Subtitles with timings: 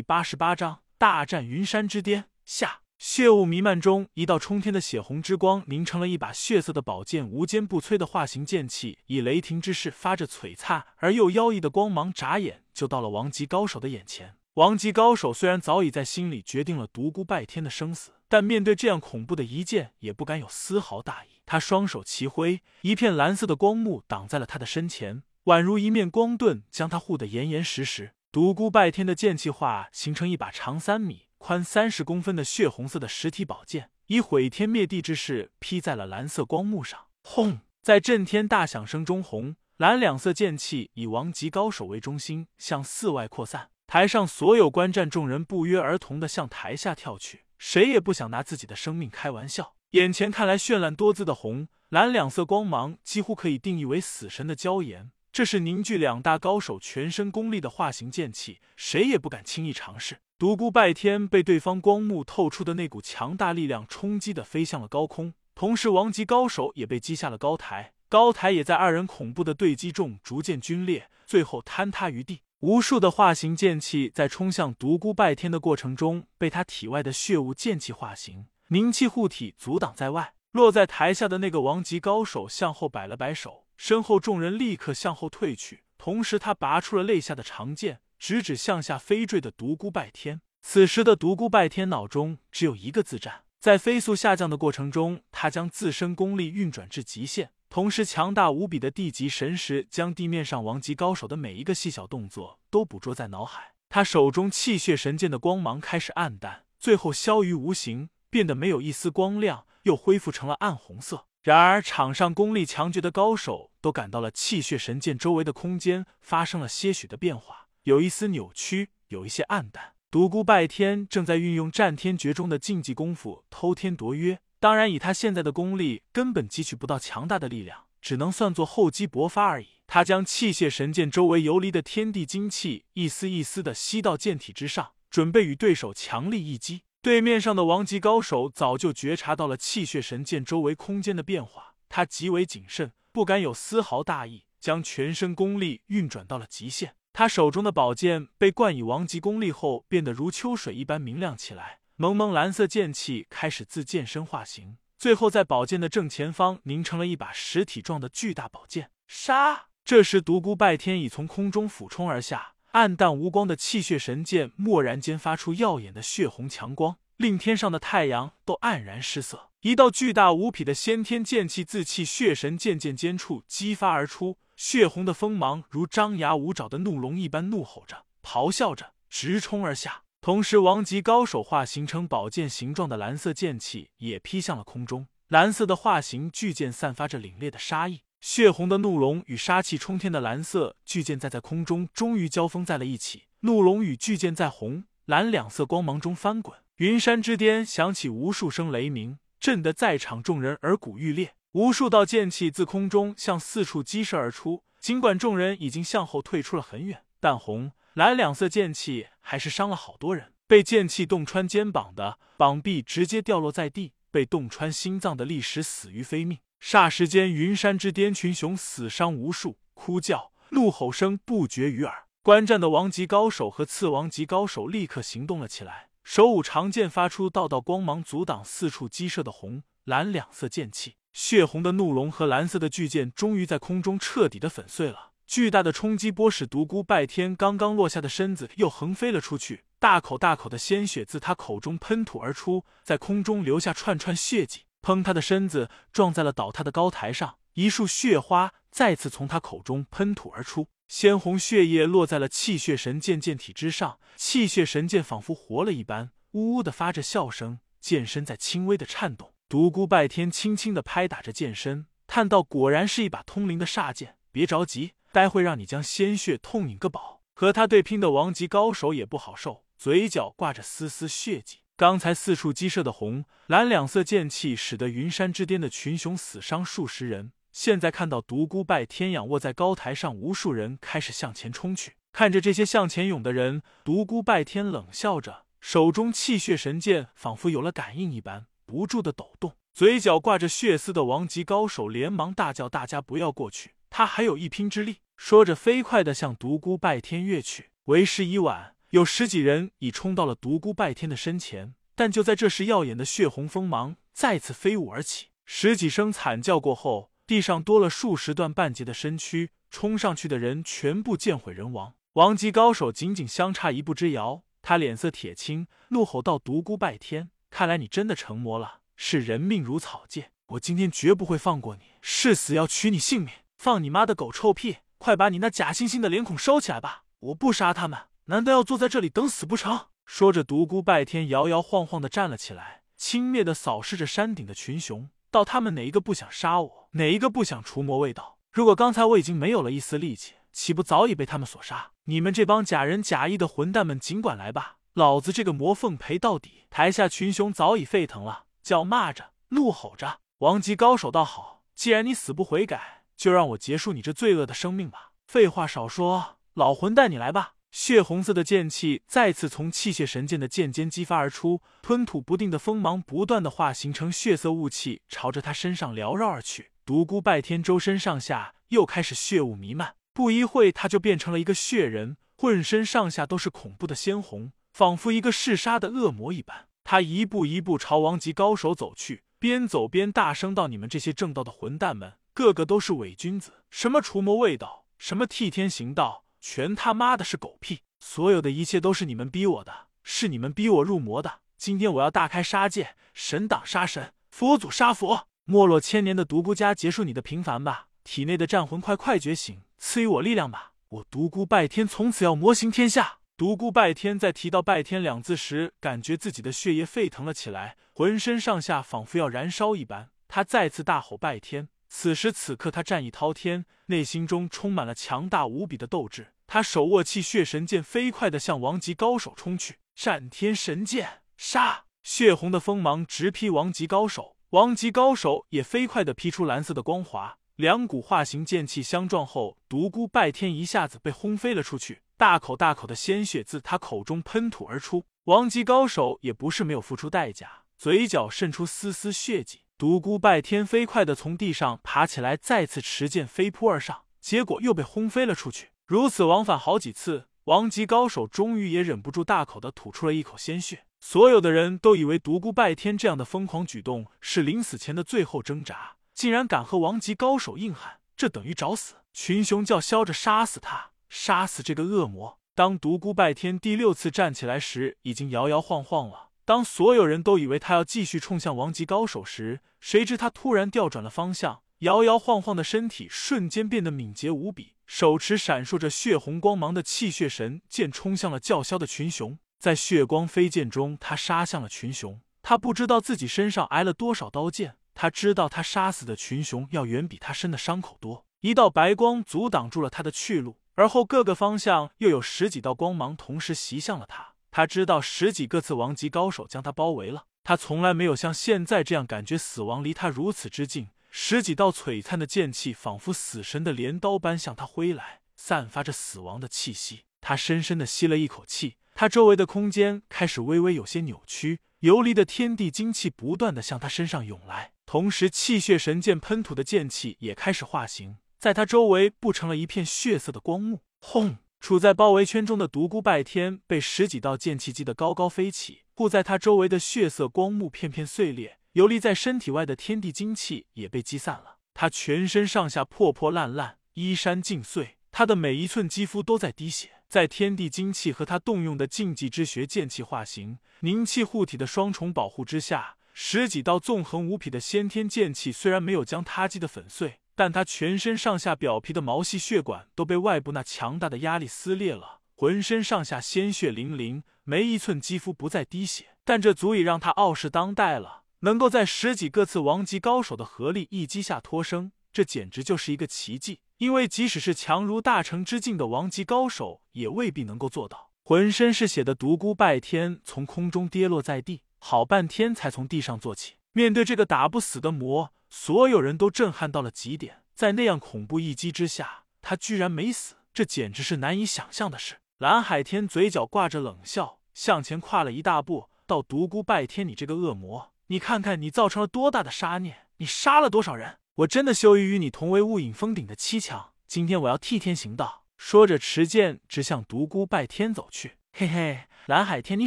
[0.00, 2.80] 第八十八章大战云山之巅下。
[2.96, 14.36] 血雾弥漫中，一道冲天的血红之光凝成了一把血色的宝剑，无坚不摧的化形剑气，以雷霆之势发着璀璨而又妖异的光芒，眨眼就到了王级高手的眼前。
[14.54, 21.42] 王级高手虽然早已在心里决定了独孤拜天的生死，但面对这样恐怖的一剑，也不敢有丝毫大意。
[21.44, 28.14] 他双手齐挥，一片蓝色的光幕挡在了他的身前，宛如一面光盾，将他护得严严实实。
[28.32, 31.26] 独孤拜天的剑气化形成一把长三米。
[31.38, 37.06] 宽三十公分的血红色的实体宝剑，以毁天灭地之势劈在了蓝色光幕上。
[37.24, 37.58] 轰！
[37.82, 43.70] 在震天大响声中，红蓝两色剑气以王级高手为中心向四外扩散。
[43.88, 49.74] 台上所有观战众人不约而同的向台下跳去，谁也不想拿自己的生命开玩笑。
[49.92, 55.10] 眼前看来绚烂多姿的红蓝两色光芒，几乎可以定义为死神的娇颜。
[55.32, 60.18] 这是凝聚两大高手全身功力的化形剑气，谁也不敢轻易尝试。
[60.36, 72.40] 独孤拜天被对方光幕透出的那股强大力量冲击的飞向了高空，同时王级高手也被击下了高台，高台也在二人恐怖的对击中逐渐皲裂，最后坍塌于地。
[72.60, 80.34] 无数的化形剑气在冲向独孤拜天的过程中，被他体外的血雾剑气化形凝气护体阻挡在外。
[80.52, 88.00] 落在台下的那个王级高手向后摆了摆手，身后众人立刻向后退去，同时他拔出了肋下的长剑。
[88.18, 90.42] 直指向下飞坠的独孤拜天。
[90.60, 93.44] 此时的独孤拜天脑中只有一个字战。
[93.58, 103.72] 在飞速下降的过程中，他将自身功力运转至极限，同时强大无比的地级神识将地面上王级高手的每一个细小动作都捕捉在脑海。
[103.88, 111.24] 他手中气血神剑的光芒开始暗淡，最后消于无形，变得没有一丝光亮，又恢复成了暗红色。
[111.42, 117.68] 然而，场上功力强绝的高手都感到了气血神剑周围的空间发生了些许的变化。
[117.84, 119.94] 有一丝扭曲，有一些暗淡。
[120.10, 129.68] 独孤拜天正在运用战天诀中的禁忌功夫偷天夺约，当然以他现在的功力，根本汲取不到强大的力量，只能算作厚积薄发而已。
[129.86, 136.82] 他将气血神剑周围游离的天地精气一丝一丝的吸到剑体之上，准备与对手强力一击。
[137.02, 146.94] 对面上的王级高手早就觉察到了气血神剑周围空间的变化，他极为谨慎，不敢有丝毫大意，将全身功力运转到了极限。
[147.12, 151.80] 他手中的宝剑被冠以王级功力后，变得如秋水一般明亮起来。
[151.96, 158.90] 蒙蒙蓝色剑气开始自剑身化形，最后在宝剑的正前方凝成了一把实体状的巨大宝剑。
[159.08, 159.66] 杀！
[159.84, 169.50] 这时，独孤拜天已从空中俯冲而下，暗淡无光的气血神剑蓦然间发出耀眼的血红强光，令天上的太阳都黯然失色。
[169.60, 174.38] 一道巨大无匹的先天剑气自气血神剑剑尖处激发而出。
[174.56, 180.04] 血红的锋芒如张牙舞爪的怒龙一般，怒吼着，咆哮着，直冲而下。
[180.22, 185.06] 同时，王级高手化形成宝剑形状的蓝色剑气也劈向了空中。
[185.28, 193.24] 蓝色的化形巨剑散发着凛冽的杀意，血红的怒龙与杀气冲天的蓝色巨剑在在空中终于交锋在了一起。
[193.40, 201.34] 怒龙与巨剑在红蓝两色光芒中翻滚，云山之巅响起无数声雷鸣，震得在场众人耳骨欲裂。
[201.52, 210.32] 无数道剑气自空中向四处激射而出，尽管众人已经向后退出了很远，但红蓝两色剑气还是伤了好多人。
[210.46, 216.38] 被剑气洞穿肩膀的，膀臂直接掉落在地；被洞穿心脏的，立时死于非命。
[216.62, 222.06] 霎时间，云山之巅群雄死伤无数，哭叫、怒吼声不绝于耳。
[222.22, 230.96] 观战的王级高手和次王级高手立刻行动了起来，手舞长剑，发出道道光芒，阻挡四处激射的红蓝两色剑气。
[231.12, 235.12] 血红的怒龙和蓝色的巨剑终于在空中彻底的粉碎了。
[235.24, 244.62] 巨大的冲击波使独孤拜天刚刚落下的身子又横飞了出去，大口大口的鲜血自他口中喷吐而出，在空中留下串串血迹。
[244.82, 245.04] 砰！
[245.04, 259.32] 他的身子撞在了倒塌的高台上，一束血花再次从他口中喷吐而出，鲜红血液落在了气血神剑剑体之上，气血神剑仿佛活了一般，呜呜的发着笑声，剑身在轻微的颤动。
[259.48, 264.16] 独孤拜天轻轻的拍打着剑身，叹道：“果然是一把通灵的煞剑。
[264.32, 271.58] 别着急，待会让你将鲜血痛饮个饱。”和他对拼的王级高手也不好受，嘴角挂着丝丝血迹。
[271.76, 277.30] 刚才四处激射的红蓝两色剑气，使得云山之巅的群雄死伤数十人。
[277.52, 281.94] 现在看到独孤拜天仰卧在高台上，无数人开始向前冲去。
[282.12, 288.46] 看着这些向前涌的人，独孤拜天冷笑着，手中气血神剑仿佛有了感应一般。
[288.66, 297.70] 不住的抖动，嘴角挂着血丝的王级高手连忙大叫：“大家不要过去，他还有一拼之力！”说着，飞快的向独孤拜天跃去。
[297.86, 301.74] 为时已晚，有十几人已冲到了独孤拜天的身前。
[301.96, 311.94] 但就在这时，耀眼的血红锋芒再次飞舞而起，十几声惨叫过后，地上多了数十段半截的身躯，冲上去的人全部见毁人亡。
[312.14, 323.32] 王级高手仅仅相差一步之遥，他脸色铁青，怒吼道：“独孤拜天，看来你真的成魔了，视人命如草芥，我今天绝不会放过你，誓死要取你性命！
[323.56, 324.78] 放你妈的狗臭屁！
[324.98, 327.04] 快把你那假惺惺的脸孔收起来吧！
[327.20, 336.79] 我不杀他们，难道要坐在这里等死不成？”说着，独孤拜天摇摇晃晃的站了起来，轻蔑的扫视着山顶的群雄，道：“他们哪一个不想杀我？
[336.92, 338.38] 哪一个不想除魔卫道？
[338.50, 341.92] 如果刚才我已经没有了一丝力气，岂不早已被他们所杀？
[342.06, 344.78] 你们这帮假仁假义的混蛋们，尽管来吧！
[344.94, 355.12] 老子这个魔凤陪到底！”台下群雄早已沸腾了，叫骂着，怒吼着：“王级高手倒好，既然你死不悔改，就让我结束你这罪恶的生命吧！
[355.28, 366.72] 废话少说，老混蛋，你来吧！”血红色的剑气再次从器械神剑的剑尖激发而出，吞吐不定的锋芒不断的化形成血色雾气，朝着他身上缭绕而去。
[366.90, 376.66] 独孤拜天周身上下又开始血雾弥漫，不一会他就变成了一个血人，浑身上下都是恐怖的鲜红，仿佛一个嗜杀的恶魔一般。
[376.82, 383.62] 他一步一步朝王级高手走去，边走边大声道：“你们这些正道的混蛋们，个个都是伪君子！
[383.70, 387.82] 什么除魔卫道，什么替天行道！”全他妈的是狗屁！
[388.00, 391.42] 所有的一切都是你们逼我的，是你们逼我入魔的。
[391.56, 395.28] 今天我要大开杀戒，神挡杀神，佛祖杀佛。
[395.50, 397.88] 没落千年的独孤家，结束你的平凡吧！
[398.04, 400.74] 体内的战魂快快觉醒，赐予我力量吧！
[400.90, 403.18] 我独孤拜天从此要魔行天下。
[403.36, 410.10] 独孤拜天在提到“拜天”两字时，感觉自己的血液沸腾了起来，浑身上下仿佛要燃烧一般。
[410.28, 416.28] 他再次大吼：“拜天！”此时此刻，他战意滔天，内心中充满了强大无比的斗志。
[416.46, 419.78] 他手握气血神剑，飞快的向王级高手冲去。
[419.96, 421.86] 战天神剑，杀！
[422.04, 427.38] 血红的锋芒直劈王级高手，王级高手也飞快的劈出蓝色的光华。
[427.54, 435.04] 两股化形剑气相撞后，独孤拜天一下子被轰飞了出去，大口大口的鲜血自他口中喷吐而出。
[435.26, 439.60] 王级高手也不是没有付出代价，嘴角渗出丝丝血迹。
[439.78, 445.68] 独孤拜天飞快的从地上爬起来，再次持剑飞扑而上，结果又被轰飞了出去。
[445.86, 450.86] 如此往返好几次，王级高手终于也忍不住，大口的吐出了一口鲜血。
[451.00, 458.96] 所有的人都以为独孤拜天这样的疯狂举动是临死前的最后挣扎，竟然敢和王级高手硬汉，这等于找死！
[459.12, 462.38] 群雄叫嚣着杀死他，杀死这个恶魔。
[462.54, 466.28] 当独孤拜天第六次站起来时，已经摇摇晃晃了。
[466.44, 479.38] 当所有人都以为他要继续冲向王级高手时，谁知他突然调转了方向，摇摇晃晃的身体瞬间变得敏捷无比，手持闪烁着血红光芒的气血神剑冲向了叫嚣的群雄。
[479.60, 482.18] 在血光飞溅中，他杀向了群雄。
[482.40, 488.24] 他不知道自己身上挨了多少刀剑，他知道他杀死的群雄要远比他身的伤口多。
[488.40, 494.32] 一道白光阻挡住了他的去路，而后各个方向又有十几道光芒同时袭向了他。
[494.50, 500.88] 他知道十几个次王级高手将他包围了，他从来没有像现在这样感觉死亡离他如此之近。
[501.10, 507.02] 十几道璀璨的剑气仿佛死神的镰刀般向他挥来，散发着死亡的气息。
[507.20, 520.82] 他深深的吸了一口气，他周围的空间开始微微有些扭曲，游离的天地精气不断的向他身上涌来，同时气血神剑喷吐的剑气也开始化形，在他周围布成了一片血色的光幕。
[521.00, 521.38] 轰！
[521.60, 531.56] 处在包围圈中的独孤拜天被十几道剑气击得高高飞起，护在他周围的血色光幕片片碎裂，游离在身体外的天地精气也被击散了。
[531.72, 536.99] 他全身上下破破烂烂，衣衫尽碎，他的每一寸肌肤都在滴血。
[537.10, 547.18] 在天地精气和他动用的禁忌之学剑气化形、凝气护体的双重保护之下，十几道纵横无匹的先天剑气虽然没有将他击得粉碎。
[547.34, 556.14] 但他全身上下表皮的毛细血管都被外部那强大的压力撕裂了，浑身上下鲜血淋淋，没一寸肌肤不再滴血。
[556.24, 563.60] 但这足以让他傲视当代了，能够在十几个次王级高手的合力一击下脱生，这简直就是一个奇迹。
[563.80, 568.10] 因为即使是强如大成之境的王级高手，也未必能够做到。
[568.22, 573.54] 浑身是血的独孤拜天从空中跌落在地，好半天才从地上坐起。
[573.72, 575.32] 面对这个打不死的魔。
[575.48, 582.16] 所有人都震撼到了极点，在那样恐怖一击之下，他居然没死，这简直是难以想象的事。
[582.36, 591.16] 蓝海天嘴角挂着冷笑，向前跨了一大步，道：“独孤拜天，你这个恶魔，你看看你造成了多大的杀孽，你杀了多少人？
[591.40, 598.36] 我真的羞于与你同为雾隐峰顶的七强，今天我要替天行道。”说着，持剑直向独孤拜天走去。
[598.52, 599.86] 嘿嘿，蓝海天，你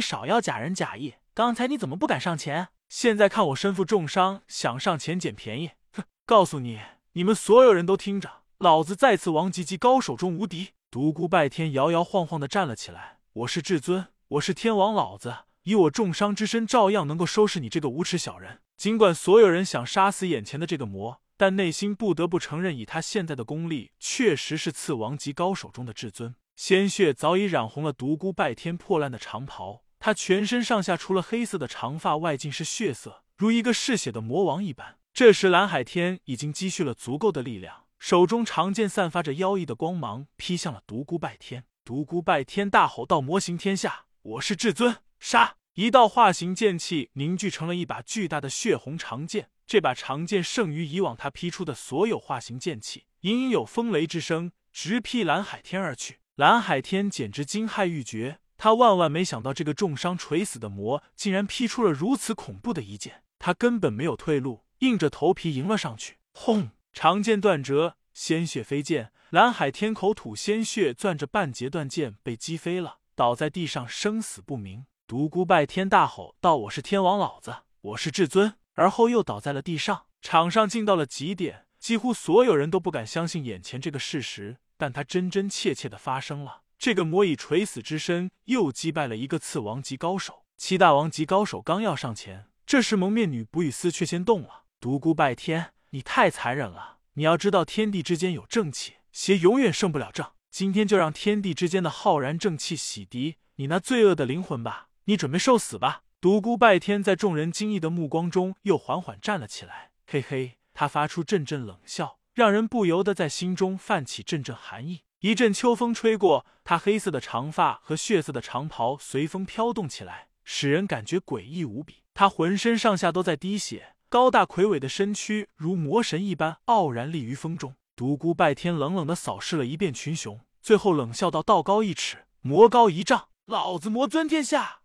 [0.00, 1.14] 少要假仁假义。
[1.32, 2.68] 刚才你怎么不敢上前？
[2.88, 5.70] 现在看我身负重伤，想上前捡便宜？
[5.92, 6.02] 哼！
[6.26, 6.80] 告诉你，
[7.12, 10.70] 你们所有人都听着，老子再次王级级高手中无敌。
[10.90, 13.18] 独孤拜天摇摇晃晃的站了起来。
[13.32, 18.60] 我是至尊，我是天王老子，以我重伤之身，照样能够收拾你这个无耻小人。
[18.76, 26.34] 尽管所有人想杀死眼前的这个魔，但内心不得不承认，以他现在的功力，确实是次王级高手中的至尊。
[26.56, 29.82] 鲜血早已染红了独孤拜天破烂的长袍。
[29.98, 34.98] 他全身上下除了黑色的长发外，尽是血色，如一个嗜血的魔王一般。
[35.12, 41.64] 这时，蓝海天已经积蓄了足够的力量，手中长剑散发着妖异的光芒，劈向了独孤拜天。
[41.84, 45.56] 独孤拜天大吼道：“魔行天下，我是至尊！”杀！
[45.74, 49.50] 一道化形剑气凝聚成了一把巨大的血红长剑。
[49.66, 56.18] 这把长剑胜于以往他劈出的所有化形剑气，隐隐有风雷之声，直劈蓝海天而去。
[56.36, 58.40] 蓝海天简直惊骇欲绝。
[58.56, 63.22] 他万万没想到，这个重伤垂死的魔竟然劈出了如此恐怖的一剑。
[63.38, 66.18] 他根本没有退路，硬着头皮迎了上去。
[66.32, 66.70] 轰！
[66.92, 69.12] 长剑断折，鲜血飞溅。
[69.30, 74.86] 蓝海天口吐鲜血，攥着半截断剑被击飞了，倒在地上，生死不明。
[75.06, 80.06] 独孤拜天大吼道：“我是天王老子，我是至尊！”而后又倒在了地上。
[80.20, 86.62] 场上静到了极点，几乎所有人都不敢相信眼前这个事实，但它真真切切的发生了。
[86.78, 94.64] 这个魔以垂死之身又击败了一个次王级高手，七大王级高手刚要上前，这时蒙面女不与思却先动了。
[94.80, 96.98] 独孤拜天，你太残忍了！
[97.14, 100.26] 你要知道，天地之间有正气，邪永远胜不了正。
[100.50, 104.88] 今天就让天地之间的浩然正气洗涤你那罪恶的灵魂吧！
[105.04, 106.02] 你准备受死吧！
[106.24, 115.02] 独孤拜天在众人惊异的目光中又缓缓站了起来，嘿嘿，他发出阵阵冷笑，让人不由得在心中泛起阵阵寒意。
[115.20, 121.96] 一阵秋风吹过，他黑色的长发和血色的长袍随风飘动起来，使人感觉诡异无比。
[122.14, 127.74] 他浑身上下都在滴血，高大魁伟的身躯如魔神一般傲然立于风中。
[127.94, 134.78] 独孤拜天冷冷的扫视了一遍群雄，最后冷笑道：“道高一尺，魔高一丈，老子魔尊天下。”